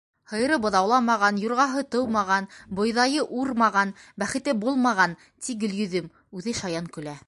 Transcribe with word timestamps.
Һыйыры 0.31 0.55
быҙауламаған, 0.61 1.37
юрғаһы 1.43 1.83
тыумаған, 1.97 2.49
бойҙайы 2.81 3.27
урмаған, 3.43 3.95
бәхете 4.25 4.59
булмаған,— 4.67 5.17
ти 5.47 5.61
Гөлйөҙөм, 5.65 6.15
үҙе 6.41 6.61
шаян 6.63 6.95
көлә. 6.99 7.19